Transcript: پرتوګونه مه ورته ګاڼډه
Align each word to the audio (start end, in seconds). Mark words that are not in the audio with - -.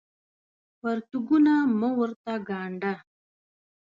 پرتوګونه 0.79 1.53
مه 1.79 1.89
ورته 1.99 2.33
ګاڼډه 2.47 2.93